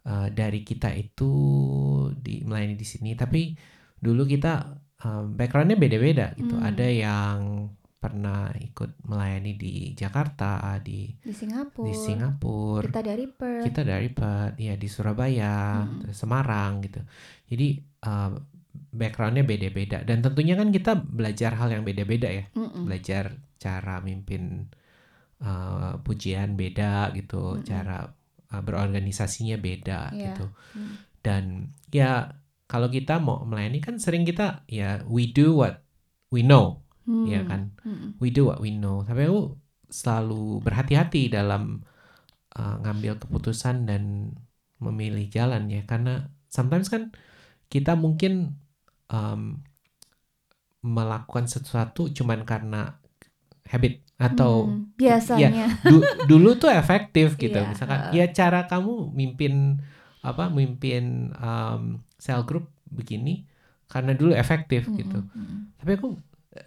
eh, 0.05 0.29
dari 0.37 0.61
kita 0.61 0.93
itu 0.93 1.33
di 2.21 2.45
melayani 2.45 2.77
di 2.77 2.85
sini, 2.85 3.17
tapi 3.17 3.57
dulu 3.97 4.29
kita 4.29 4.77
eh, 5.01 5.25
backgroundnya 5.33 5.81
beda-beda 5.81 6.37
gitu. 6.37 6.61
Hmm. 6.61 6.69
Ada 6.69 6.87
yang 6.93 7.39
pernah 8.03 8.51
ikut 8.59 8.99
melayani 9.07 9.55
di 9.55 9.95
Jakarta, 9.95 10.75
di 10.83 11.07
di 11.23 11.31
Singapura 11.31 11.87
di 11.87 11.95
Singapura, 11.95 12.91
kita 12.91 12.99
dari 12.99 13.27
Perth 13.31 13.63
kita 13.63 13.83
dari 13.87 14.09
Perth, 14.11 14.59
ya 14.59 14.75
di 14.75 14.89
Surabaya, 14.91 15.87
terus 16.03 16.19
Semarang 16.19 16.83
gitu. 16.83 16.99
Jadi 17.47 17.79
uh, 18.03 18.35
backgroundnya 18.93 19.43
beda-beda 19.49 20.05
dan 20.05 20.21
tentunya 20.21 20.53
kan 20.53 20.69
kita 20.69 21.01
belajar 21.01 21.57
hal 21.57 21.73
yang 21.73 21.81
beda-beda 21.83 22.29
ya, 22.29 22.45
Mm-mm. 22.53 22.85
belajar 22.85 23.41
cara 23.57 24.05
mimpin 24.05 24.69
uh, 25.41 25.97
pujian 26.05 26.55
beda 26.61 27.09
gitu, 27.17 27.57
Mm-mm. 27.57 27.65
cara 27.65 28.13
uh, 28.53 28.63
berorganisasinya 28.63 29.57
beda 29.57 30.13
Iya. 30.13 30.37
gitu. 30.37 30.47
Mm. 30.77 30.95
Dan 31.25 31.45
ya 31.89 32.37
kalau 32.69 32.93
kita 32.93 33.17
mau 33.17 33.41
melayani 33.49 33.81
kan 33.81 33.97
sering 33.97 34.29
kita 34.29 34.69
ya 34.69 35.01
we 35.09 35.33
do 35.33 35.57
what 35.57 35.81
we 36.29 36.45
know, 36.45 36.85
Hmm. 37.03 37.27
ya 37.27 37.43
kan 37.43 37.75
Mm-mm. 37.83 38.15
we 38.23 38.29
do 38.29 38.47
what 38.47 38.61
we 38.61 38.71
know. 38.71 39.03
Tapi 39.09 39.25
aku 39.27 39.57
selalu 39.89 40.61
berhati-hati 40.63 41.33
dalam 41.33 41.81
uh, 42.57 42.77
ngambil 42.85 43.19
keputusan 43.25 43.89
dan 43.89 44.37
memilih 44.83 45.27
jalan 45.33 45.71
ya, 45.73 45.83
karena 45.89 46.29
sometimes 46.53 46.93
kan 46.93 47.15
kita 47.73 47.97
mungkin 47.97 48.61
um, 49.13 49.61
melakukan 50.83 51.47
sesuatu 51.47 52.11
cuman 52.11 52.43
karena 52.43 52.99
habit 53.71 54.03
atau 54.19 54.67
Hmm, 54.67 54.95
biasanya 54.99 55.67
du- 55.83 56.07
dulu 56.27 56.59
tuh 56.59 56.71
efektif 56.71 57.35
gitu. 57.43 57.55
Iya, 57.55 57.69
Misalkan 57.71 58.01
uh. 58.11 58.13
ya 58.15 58.27
cara 58.31 58.67
kamu 58.67 59.15
mimpin 59.15 59.79
apa 60.23 60.47
mimpin 60.49 61.35
um, 61.35 61.99
cell 62.15 62.47
group 62.47 62.71
begini 62.87 63.43
karena 63.91 64.15
dulu 64.15 64.31
efektif 64.33 64.87
Mm-mm, 64.87 64.99
gitu 65.03 65.19
mm-mm. 65.19 65.59
tapi 65.77 65.91
aku 65.99 66.09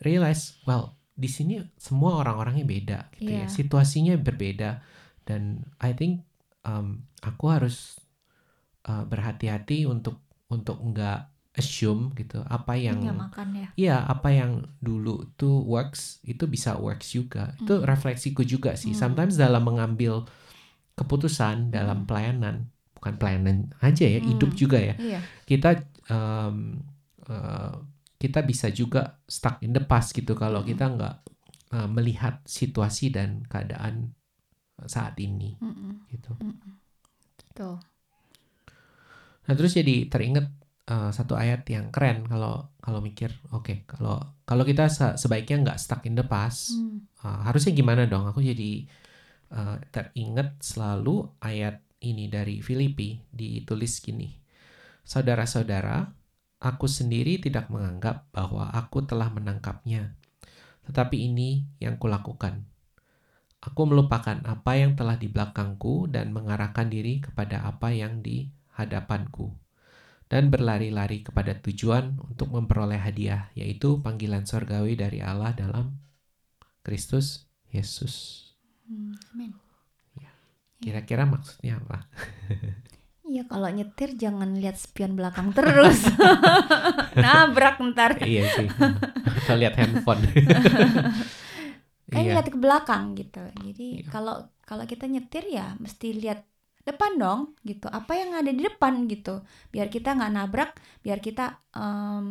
realize 0.03 0.59
well 0.67 0.91
di 1.15 1.31
sini 1.31 1.63
semua 1.79 2.19
orang-orangnya 2.19 2.67
beda 2.67 2.99
gitu 3.15 3.31
ya 3.31 3.47
Iya. 3.47 3.47
situasinya 3.47 4.19
berbeda 4.19 4.83
dan 5.23 5.63
I 5.79 5.95
think 5.95 6.27
um, 6.67 7.07
aku 7.23 7.47
harus 7.47 7.95
uh, 8.83 9.07
berhati-hati 9.07 9.87
untuk 9.87 10.19
untuk 10.51 10.75
nggak 10.83 11.31
assume 11.55 12.11
gitu 12.19 12.43
apa 12.45 12.75
yang 12.75 12.99
ya 13.03 13.15
Iya, 13.75 13.97
apa 14.07 14.31
yang 14.31 14.63
dulu 14.79 15.35
tuh 15.35 15.59
works 15.67 16.23
itu 16.23 16.47
bisa 16.47 16.79
works 16.79 17.11
juga. 17.11 17.51
Itu 17.59 17.83
Mm. 17.83 17.87
refleksiku 17.91 18.47
juga 18.47 18.71
sih. 18.79 18.95
Mm. 18.95 18.99
Sometimes 18.99 19.35
dalam 19.35 19.67
mengambil 19.67 20.23
keputusan 20.95 21.75
dalam 21.75 22.03
Mm. 22.03 22.07
pelayanan, 22.07 22.55
bukan 22.95 23.13
pelayanan 23.19 23.57
aja 23.83 24.07
ya, 24.07 24.23
hidup 24.23 24.55
Mm. 24.55 24.59
juga 24.59 24.79
ya. 24.79 24.95
iya 24.95 25.19
Kita 25.43 25.75
um, 26.07 26.79
uh, 27.27 27.83
kita 28.15 28.47
bisa 28.47 28.71
juga 28.71 29.19
stuck 29.27 29.59
in 29.59 29.75
the 29.75 29.83
past 29.83 30.15
gitu 30.15 30.39
kalau 30.39 30.63
Mm. 30.63 30.67
kita 30.71 30.85
nggak 30.95 31.15
uh, 31.75 31.87
melihat 31.91 32.39
situasi 32.47 33.11
dan 33.11 33.43
keadaan 33.51 34.15
saat 34.87 35.19
ini 35.19 35.59
Mm-mm, 35.59 36.07
gitu. 36.15 36.31
mm-mm. 36.39 36.79
betul 37.51 37.79
Nah 39.45 39.53
terus 39.53 39.77
jadi 39.77 40.09
teringat 40.09 40.47
uh, 40.89 41.09
satu 41.09 41.33
ayat 41.37 41.65
yang 41.69 41.89
keren. 41.89 42.25
Kalau 42.25 42.69
kalau 42.81 42.99
mikir 43.01 43.33
oke 43.49 43.85
kalau 43.89 44.21
kalau 44.45 44.63
kita 44.65 44.89
se- 44.89 45.17
sebaiknya 45.17 45.65
nggak 45.65 45.79
stuck 45.81 46.05
in 46.05 46.17
the 46.17 46.25
past 46.25 46.77
Hmm. 46.77 47.05
uh, 47.25 47.45
harusnya 47.45 47.73
gimana 47.73 48.05
dong? 48.05 48.29
Aku 48.29 48.41
jadi 48.41 48.85
uh, 49.53 49.77
teringat 49.89 50.61
selalu 50.61 51.29
ayat 51.41 51.81
ini 52.05 52.29
dari 52.29 52.61
Filipi 52.61 53.17
ditulis 53.33 53.97
gini. 54.01 54.29
Saudara-saudara 55.05 56.09
aku 56.61 56.89
sendiri 56.89 57.37
tidak 57.41 57.69
menganggap 57.69 58.29
bahwa 58.33 58.69
aku 58.73 59.05
telah 59.05 59.29
menangkapnya. 59.29 60.17
Tetapi 60.85 61.17
ini 61.17 61.65
yang 61.81 61.97
kulakukan. 61.97 62.65
Aku 63.57 63.89
melupakan 63.89 64.37
apa 64.45 64.77
yang 64.77 64.93
telah 64.93 65.17
di 65.17 65.25
belakangku 65.25 66.05
dan 66.05 66.29
mengarahkan 66.29 66.85
diri 66.85 67.17
kepada 67.17 67.65
apa 67.65 67.89
yang 67.89 68.21
di 68.21 68.53
hadapanku 68.77 69.64
dan 70.35 70.51
berlari-lari 70.51 71.23
kepada 71.23 71.55
tujuan 71.63 72.19
untuk 72.19 72.51
memperoleh 72.51 72.99
hadiah 72.99 73.47
yaitu 73.55 74.03
panggilan 74.03 74.43
sorgawi 74.43 74.99
dari 74.99 75.23
Allah 75.23 75.55
dalam 75.55 75.95
Kristus 76.83 77.47
Yesus. 77.71 78.43
Hmm, 78.83 79.15
amin 79.31 79.55
Kira-kira 80.83 81.23
maksudnya 81.23 81.79
apa? 81.79 81.97
Iya 83.25 83.41
kalau 83.49 83.65
nyetir 83.73 84.13
jangan 84.21 84.53
lihat 84.61 84.77
spion 84.77 85.17
belakang 85.17 85.49
terus 85.49 85.97
nabrak 87.25 87.81
ntar 87.89 88.21
iya 88.21 88.45
sih. 88.53 88.69
Atau 89.41 89.57
lihat 89.57 89.73
handphone. 89.81 90.21
kan 92.13 92.21
iya. 92.21 92.37
lihat 92.37 92.47
ke 92.53 92.57
belakang 92.61 93.17
gitu 93.17 93.41
jadi 93.65 94.05
Iya. 94.05 94.09
kalau 94.13 94.45
kalau 94.61 94.85
kita 94.85 95.09
nyetir 95.09 95.41
ya 95.49 95.73
mesti 95.81 96.13
lihat 96.21 96.45
depan 96.85 97.11
dong 97.17 97.39
gitu. 97.65 97.87
Apa 97.89 98.13
yang 98.19 98.31
ada 98.39 98.51
di 98.53 98.61
depan 98.61 99.09
gitu. 99.09 99.41
Biar 99.73 99.87
kita 99.95 100.13
nggak 100.17 100.31
nabrak 100.37 100.71
biar 101.05 101.19
kita 101.27 101.57
em, 101.75 102.27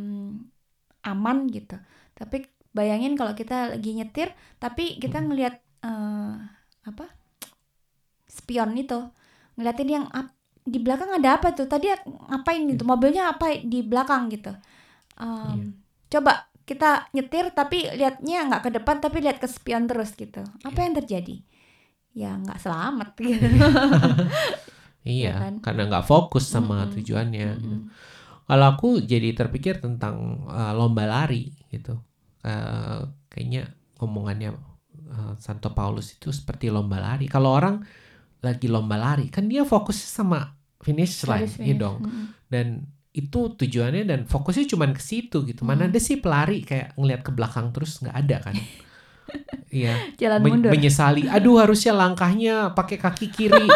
aman 1.05 1.39
gitu. 1.53 1.77
Tapi 2.19 2.37
bayangin 2.75 3.15
kalau 3.19 3.33
kita 3.37 3.75
lagi 3.77 3.91
nyetir 3.99 4.29
tapi 4.63 4.99
kita 5.03 5.19
ngelihat 5.25 5.55
eh, 5.85 6.33
apa? 6.89 7.05
Spion 8.29 8.75
itu. 8.77 8.99
Ngeliatin 9.57 9.89
yang 9.91 10.05
ap- 10.11 10.35
di 10.65 10.79
belakang 10.81 11.13
ada 11.13 11.37
apa 11.39 11.53
tuh? 11.53 11.69
Tadi 11.69 11.87
ngapain 12.31 12.63
gitu? 12.73 12.83
Mobilnya 12.89 13.31
apa 13.37 13.61
di 13.61 13.85
belakang 13.85 14.33
gitu. 14.33 14.53
Em, 15.21 15.59
Iya. 15.59 15.67
coba 16.13 16.33
kita 16.65 17.11
nyetir 17.15 17.53
tapi 17.55 17.79
lihatnya 17.99 18.49
nggak 18.49 18.63
ke 18.67 18.71
depan 18.77 18.97
tapi 19.05 19.19
lihat 19.25 19.39
ke 19.43 19.49
spion 19.51 19.85
terus 19.91 20.15
gitu. 20.17 20.43
Apa 20.65 20.79
Iya. 20.79 20.85
yang 20.85 20.95
terjadi 21.01 21.37
ya 22.15 22.39
nggak 22.39 22.59
selamat 22.63 23.09
gitu 23.27 23.47
Iya, 25.05 25.29
ya 25.29 25.33
kan? 25.37 25.55
karena 25.61 25.83
nggak 25.91 26.07
fokus 26.09 26.45
sama 26.49 26.89
Mm-mm. 26.89 26.93
tujuannya. 26.97 27.47
gitu. 27.61 27.77
Mm-mm. 27.77 27.83
Kalau 28.49 28.67
aku 28.73 28.89
jadi 29.05 29.29
terpikir 29.37 29.81
tentang 29.85 30.45
uh, 30.49 30.73
lomba 30.77 31.05
lari 31.09 31.53
gitu, 31.73 31.99
Uh, 32.45 33.01
kayaknya 33.33 33.73
ngomongannya 33.97 34.53
uh, 34.53 35.13
uh, 35.17 35.33
Santo 35.41 35.73
Paulus 35.73 36.13
itu 36.13 36.29
seperti 36.29 36.69
lomba 36.69 37.01
lari. 37.01 37.25
Kalau 37.25 37.57
orang 37.57 37.81
lagi 38.45 38.69
lomba 38.69 39.01
lari, 39.01 39.33
kan 39.33 39.49
dia 39.49 39.65
fokusnya 39.65 40.09
sama 40.13 40.39
finish 40.85 41.25
line, 41.25 41.49
Garis 41.49 41.57
ya 41.65 41.73
finish. 41.73 41.81
dong. 41.81 42.05
Mm-mm. 42.05 42.27
Dan 42.45 42.85
itu 43.17 43.57
tujuannya 43.57 44.05
dan 44.05 44.21
fokusnya 44.29 44.69
cuman 44.77 44.93
ke 44.93 45.01
situ 45.01 45.41
gitu. 45.49 45.65
Mana 45.65 45.89
Hmm. 45.89 45.91
ada 45.91 46.01
sih 46.01 46.21
pelari 46.21 46.69
kayak 46.69 47.01
ngelihat 47.01 47.23
ke 47.25 47.33
belakang 47.33 47.73
terus 47.73 47.97
nggak 48.05 48.17
ada 48.17 48.37
kan? 48.45 48.57
Iya. 49.75 49.95
Jalan 50.15 50.39
Men- 50.41 50.51
mundur. 50.63 50.71
menyesali. 50.71 51.27
Aduh 51.27 51.59
harusnya 51.59 51.91
langkahnya 51.91 52.71
pakai 52.71 52.95
kaki 52.95 53.27
kiri, 53.29 53.67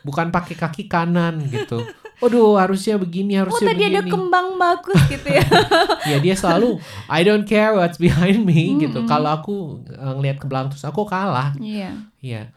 bukan 0.00 0.32
pakai 0.32 0.56
kaki 0.56 0.88
kanan 0.88 1.44
gitu. 1.52 1.84
Aduh 2.24 2.56
harusnya 2.56 2.96
begini 2.96 3.36
Oh 3.36 3.44
harusnya 3.44 3.76
tadi 3.76 3.84
ada 3.84 4.00
begini. 4.00 4.12
kembang 4.16 4.48
bagus 4.56 5.00
gitu 5.12 5.28
ya. 5.28 5.44
ya 6.10 6.16
dia 6.16 6.32
selalu 6.32 6.80
I 7.04 7.20
don't 7.20 7.44
care 7.44 7.76
what's 7.76 8.00
behind 8.00 8.40
me 8.42 8.80
gitu. 8.80 9.04
Mm-mm. 9.04 9.10
Kalau 9.10 9.28
aku 9.28 9.84
uh, 9.92 10.16
ngelihat 10.16 10.40
ke 10.40 10.46
belakang 10.48 10.72
terus 10.72 10.88
aku 10.88 11.04
kalah. 11.04 11.52
Iya. 11.60 12.08
Iya. 12.24 12.48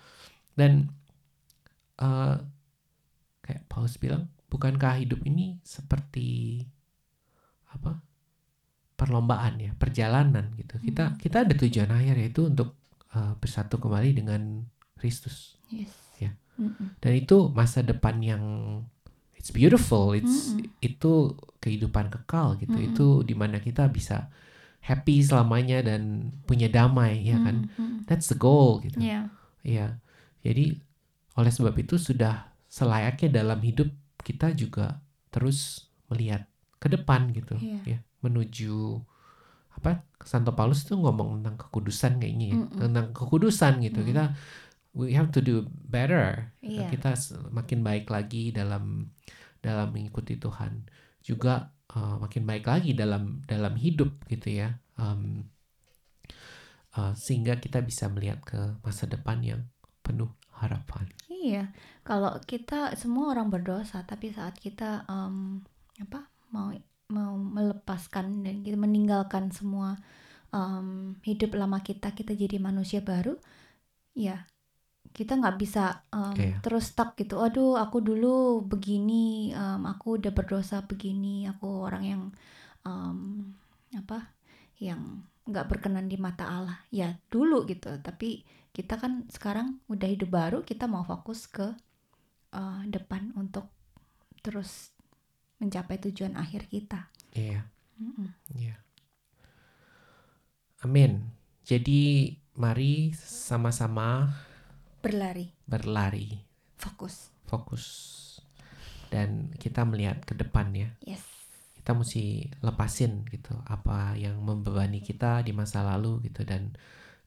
Dan 0.56 0.88
uh, 2.00 2.39
kayak 3.44 3.67
Paulus 3.67 4.00
bilang, 4.00 4.32
bukankah 4.48 5.03
hidup 5.03 5.20
ini 5.27 5.60
seperti? 5.67 6.63
Perlombaan 9.07 9.55
ya, 9.57 9.71
perjalanan 9.73 10.51
gitu. 10.59 10.75
Kita 10.83 11.03
Hmm. 11.07 11.17
kita 11.17 11.47
ada 11.47 11.53
tujuan 11.55 11.87
akhir 11.87 12.15
yaitu 12.19 12.51
untuk 12.51 12.75
uh, 13.15 13.39
bersatu 13.39 13.79
kembali 13.79 14.11
dengan 14.11 14.67
Kristus. 14.99 15.55
Yes. 15.71 15.95
Ya. 16.19 16.35
Mm-mm. 16.59 16.99
Dan 16.99 17.11
itu 17.15 17.47
masa 17.49 17.79
depan 17.79 18.19
yang 18.19 18.43
it's 19.33 19.49
beautiful, 19.49 20.11
it's 20.11 20.51
Mm-mm. 20.51 20.67
itu 20.83 21.37
kehidupan 21.63 22.11
kekal 22.11 22.59
gitu. 22.59 22.75
Mm-mm. 22.75 22.91
Itu 22.91 23.07
di 23.23 23.31
mana 23.31 23.63
kita 23.63 23.87
bisa 23.87 24.27
happy 24.83 25.23
selamanya 25.23 25.83
dan 25.83 26.31
punya 26.43 26.67
damai 26.67 27.23
ya 27.23 27.39
kan. 27.39 27.71
Mm-mm. 27.71 28.03
That's 28.03 28.27
the 28.27 28.35
goal 28.35 28.83
gitu. 28.83 28.99
Iya. 28.99 29.31
Iya. 29.63 29.87
Jadi 30.43 30.83
oleh 31.33 31.51
sebab 31.53 31.77
itu 31.77 31.95
sudah 31.95 32.49
selayaknya 32.67 33.39
dalam 33.39 33.61
hidup 33.61 33.87
kita 34.19 34.51
juga 34.51 34.99
terus 35.29 35.87
melihat 36.09 36.43
ke 36.77 36.89
depan 36.89 37.29
gitu 37.31 37.55
Iya. 37.57 37.79
ya, 37.85 37.99
menuju 38.24 39.01
apa? 39.77 40.03
Santo 40.25 40.51
Paulus 40.57 40.83
tuh 40.83 40.97
ngomong 40.97 41.41
tentang 41.41 41.57
kekudusan 41.67 42.17
kayaknya 42.17 42.45
ya. 42.51 42.57
Mm-mm. 42.57 42.79
Tentang 42.81 43.07
kekudusan 43.13 43.74
gitu. 43.86 44.01
Mm. 44.01 44.07
Kita 44.09 44.24
we 44.97 45.13
have 45.13 45.29
to 45.29 45.39
do 45.43 45.69
better. 45.69 46.50
Iya. 46.65 46.89
Kita 46.89 47.13
makin 47.53 47.86
baik 47.86 48.09
lagi 48.09 48.50
dalam 48.50 49.13
dalam 49.62 49.93
mengikuti 49.93 50.41
Tuhan. 50.41 50.89
Juga 51.21 51.69
uh, 51.93 52.17
makin 52.17 52.43
baik 52.47 52.65
lagi 52.65 52.97
dalam 52.97 53.45
dalam 53.45 53.77
hidup 53.77 54.25
gitu 54.25 54.50
ya. 54.57 54.81
Um, 54.97 55.53
uh, 56.97 57.13
sehingga 57.13 57.62
kita 57.62 57.86
bisa 57.86 58.09
melihat 58.09 58.41
ke 58.41 58.81
masa 58.81 59.05
depan 59.05 59.45
yang 59.45 59.62
penuh 60.01 60.33
harapan. 60.57 61.05
Iya, 61.29 61.69
kalau 62.01 62.33
kita 62.41 62.97
semua 62.97 63.29
orang 63.29 63.53
berdosa, 63.53 64.01
tapi 64.03 64.33
saat 64.33 64.57
kita 64.57 65.05
em, 65.05 65.62
apa 66.01 66.25
mau 66.50 66.74
mau 67.11 67.35
melepaskan 67.39 68.43
dan 68.43 68.63
kita 68.65 68.75
meninggalkan 68.79 69.49
semua 69.53 69.95
em, 70.51 71.15
hidup 71.23 71.55
lama 71.55 71.79
kita, 71.83 72.11
kita 72.11 72.35
jadi 72.35 72.59
manusia 72.59 72.99
baru, 73.03 73.35
ya 74.15 74.43
kita 75.15 75.39
nggak 75.39 75.57
bisa 75.59 76.03
em, 76.11 76.35
Iya. 76.35 76.57
terus 76.63 76.91
stuck 76.91 77.15
gitu. 77.19 77.39
Aduh, 77.39 77.79
aku 77.79 78.03
dulu 78.03 78.61
begini, 78.67 79.51
em, 79.55 79.81
aku 79.87 80.19
udah 80.19 80.31
berdosa 80.35 80.83
begini, 80.83 81.47
aku 81.47 81.67
orang 81.87 82.03
yang 82.03 82.23
em, 82.85 83.19
apa, 83.95 84.35
yang 84.79 85.23
nggak 85.47 85.67
berkenan 85.71 86.11
di 86.11 86.17
mata 86.19 86.45
Allah. 86.47 86.79
Ya 86.91 87.15
dulu 87.31 87.63
gitu, 87.67 87.87
tapi 88.03 88.43
kita 88.75 88.99
kan 89.01 89.25
sekarang 89.33 89.81
udah 89.89 90.05
hidup 90.05 90.29
baru 90.29 90.61
kita 90.61 90.85
mau 90.85 91.01
fokus 91.01 91.49
ke 91.49 91.65
uh, 92.53 92.81
depan 92.85 93.33
untuk 93.33 93.65
terus 94.45 94.93
mencapai 95.57 95.97
tujuan 96.09 96.37
akhir 96.37 96.69
kita. 96.69 97.09
Iya, 97.33 97.65
Mm-mm. 97.97 98.29
iya. 98.57 98.77
Amin. 100.85 101.33
Jadi 101.65 102.31
mari 102.57 103.11
sama-sama 103.17 104.29
berlari. 105.01 105.51
berlari, 105.65 106.41
fokus. 106.77 107.34
Fokus. 107.49 107.86
Dan 109.08 109.51
kita 109.55 109.88
melihat 109.88 110.21
ke 110.23 110.36
depan 110.36 110.71
ya. 110.75 110.89
yes. 111.03 111.23
Kita 111.79 111.95
mesti 111.95 112.51
lepasin 112.60 113.23
gitu 113.32 113.55
apa 113.63 114.19
yang 114.19 114.43
membebani 114.43 114.99
kita 114.99 115.39
di 115.47 115.55
masa 115.55 115.79
lalu 115.88 116.19
gitu 116.27 116.43
dan 116.43 116.75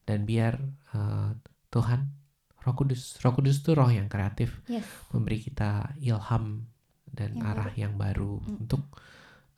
dan 0.05 0.29
biar 0.29 0.61
uh, 0.93 1.33
Tuhan 1.73 2.13
Roh 2.61 2.77
Kudus 2.77 3.17
Roh 3.25 3.33
Kudus 3.33 3.65
itu 3.65 3.73
roh 3.73 3.89
yang 3.89 4.13
kreatif. 4.13 4.61
Yes. 4.69 4.85
Memberi 5.17 5.41
kita 5.41 5.97
ilham 5.97 6.69
dan 7.15 7.37
Yang 7.37 7.47
arah 7.47 7.73
yang 7.77 7.95
baru 7.99 8.41
Mm. 8.41 8.65
untuk 8.67 8.83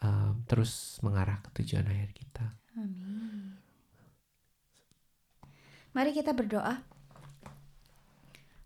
uh, 0.02 0.32
terus 0.48 0.98
mengarah 1.04 1.38
ke 1.44 1.62
tujuan 1.62 1.86
akhir 1.86 2.10
kita 2.16 2.46
amin 2.76 3.56
mari 5.92 6.10
kita 6.16 6.32
berdoa 6.32 6.80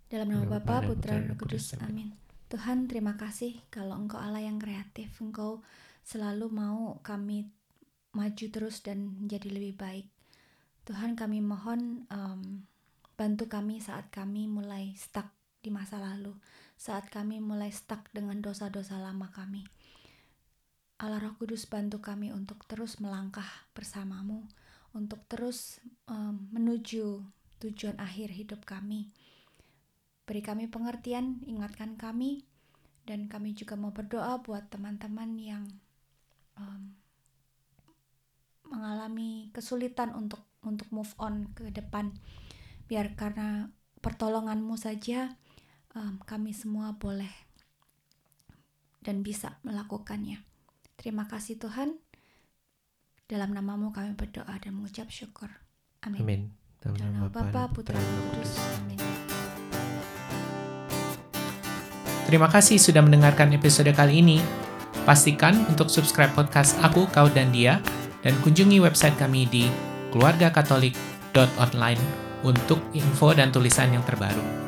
dalam 0.07 0.31
nama 0.31 0.47
Bapa, 0.47 0.87
Putra, 0.87 1.19
dan 1.19 1.35
Kudus. 1.35 1.75
Amin. 1.83 2.15
Tuhan, 2.47 2.87
terima 2.87 3.19
kasih 3.19 3.59
kalau 3.75 3.99
Engkau 3.99 4.23
Allah 4.23 4.39
yang 4.39 4.63
kreatif. 4.63 5.11
Engkau 5.19 5.67
selalu 6.07 6.47
mau 6.47 7.03
kami 7.03 7.51
maju 8.15 8.47
terus 8.47 8.87
dan 8.87 9.19
menjadi 9.19 9.51
lebih 9.51 9.75
baik. 9.75 10.07
Tuhan, 10.87 11.19
kami 11.19 11.43
mohon 11.43 12.07
em, 12.07 12.63
bantu 13.19 13.51
kami 13.51 13.83
saat 13.83 14.07
kami 14.15 14.47
mulai 14.47 14.95
stuck 14.95 15.27
di 15.67 15.75
masa 15.75 15.99
lalu, 15.99 16.31
saat 16.79 17.11
kami 17.11 17.43
mulai 17.43 17.75
stuck 17.75 18.07
dengan 18.15 18.39
dosa-dosa 18.39 19.03
lama 19.03 19.35
kami. 19.35 19.67
Allah 21.03 21.19
Roh 21.19 21.35
Kudus 21.35 21.67
bantu 21.67 21.99
kami 21.99 22.31
untuk 22.31 22.63
terus 22.71 23.03
melangkah 23.03 23.67
bersamamu, 23.75 24.47
untuk 24.95 25.27
terus 25.27 25.83
em, 26.07 26.39
menuju 26.55 27.19
tujuan 27.59 27.99
akhir 27.99 28.31
hidup 28.31 28.63
kami. 28.63 29.11
Beri 30.23 30.39
kami 30.47 30.71
pengertian, 30.71 31.43
ingatkan 31.43 31.99
kami, 31.99 32.47
dan 33.03 33.27
kami 33.27 33.59
juga 33.59 33.75
mau 33.75 33.91
berdoa 33.91 34.39
buat 34.39 34.71
teman-teman 34.71 35.35
yang 35.35 35.67
em, 36.63 36.95
mengalami 38.71 39.51
kesulitan 39.51 40.15
untuk 40.15 40.47
untuk 40.63 40.87
move 40.95 41.11
on 41.19 41.51
ke 41.59 41.75
depan. 41.75 42.15
Biar 42.87 43.19
karena 43.19 43.75
pertolonganmu 44.01 44.79
saja 44.79 45.35
em, 45.97 46.21
kami 46.23 46.53
semua 46.53 46.93
boleh 46.95 47.33
dan 49.01 49.25
bisa 49.25 49.57
melakukannya. 49.65 50.45
Terima 51.01 51.25
kasih 51.27 51.57
Tuhan. 51.57 51.97
Dalam 53.27 53.51
namamu 53.51 53.91
kami 53.91 54.15
berdoa 54.15 54.55
dan 54.63 54.79
mengucap 54.79 55.11
syukur. 55.11 55.51
Amin. 56.07 56.23
Amin 56.23 56.43
dalam 56.95 56.99
nama 57.03 57.27
Bapa, 57.27 57.67
Putra, 57.75 57.99
dan 57.99 58.07
Kudus. 58.31 58.59
Amin. 58.79 58.99
Terima 62.27 62.51
kasih 62.51 62.79
sudah 62.79 63.03
mendengarkan 63.03 63.55
episode 63.55 63.91
kali 63.95 64.19
ini. 64.23 64.39
Pastikan 65.07 65.55
untuk 65.71 65.87
subscribe 65.87 66.35
podcast 66.35 66.75
Aku, 66.83 67.07
Kau, 67.15 67.31
dan 67.31 67.55
Dia 67.55 67.79
dan 68.27 68.35
kunjungi 68.43 68.83
website 68.83 69.15
kami 69.15 69.47
di 69.47 69.71
keluargakatolik.online 70.11 72.03
untuk 72.43 72.83
info 72.91 73.31
dan 73.31 73.55
tulisan 73.55 73.95
yang 73.95 74.03
terbaru. 74.03 74.66